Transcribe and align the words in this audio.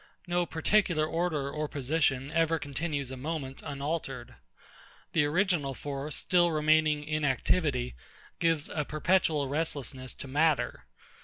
No 0.25 0.47
particular 0.47 1.05
order 1.05 1.51
or 1.51 1.67
position 1.67 2.31
ever 2.31 2.57
continues 2.57 3.11
a 3.11 3.17
moment 3.17 3.61
unaltered. 3.63 4.33
The 5.13 5.25
original 5.25 5.75
force, 5.75 6.15
still 6.15 6.51
remaining 6.51 7.03
in 7.03 7.23
activity, 7.23 7.93
gives 8.39 8.67
a 8.67 8.83
perpetual 8.83 9.47
restlessness 9.47 10.15
to 10.15 10.27
matter. 10.27 10.85